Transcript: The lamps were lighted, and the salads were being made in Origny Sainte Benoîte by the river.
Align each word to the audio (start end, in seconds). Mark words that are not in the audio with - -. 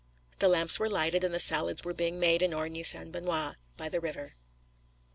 The 0.39 0.47
lamps 0.47 0.79
were 0.79 0.89
lighted, 0.89 1.23
and 1.23 1.31
the 1.31 1.37
salads 1.37 1.83
were 1.83 1.93
being 1.93 2.19
made 2.19 2.41
in 2.41 2.55
Origny 2.55 2.81
Sainte 2.83 3.11
Benoîte 3.11 3.57
by 3.77 3.87
the 3.87 3.99
river. 4.01 4.33